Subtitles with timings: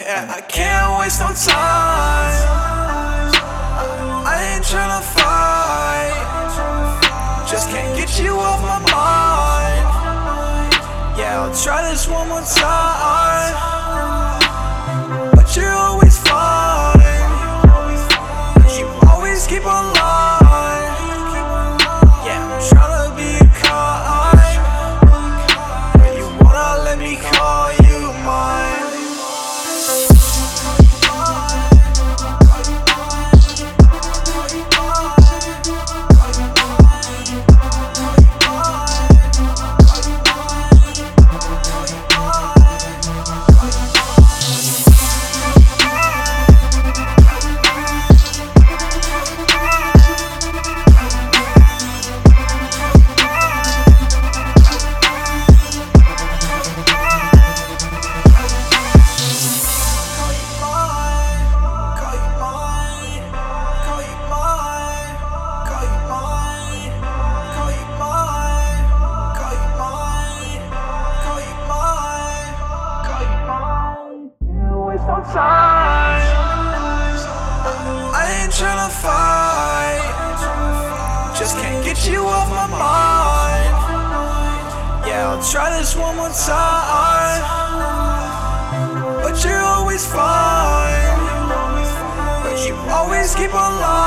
[0.00, 2.46] Yeah, I can't waste no time.
[4.30, 6.14] I ain't tryna fight.
[7.50, 9.86] Just can't get you off my mind.
[11.18, 13.54] Yeah, I'll try this one more time.
[15.34, 17.00] But you're always fine.
[18.78, 20.94] You always keep on lying.
[22.22, 23.34] Yeah, I'm tryna be
[23.66, 24.62] kind.
[25.98, 28.57] But you wanna let me call you mine.
[75.32, 76.22] Time.
[78.14, 80.02] I ain't tryna fight.
[81.38, 83.74] Just can't get you off my mind.
[85.06, 87.42] Yeah, I'll try this one more time.
[89.22, 91.18] But you're always fine.
[92.44, 93.97] But you always keep on lying.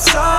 [0.00, 0.29] outside.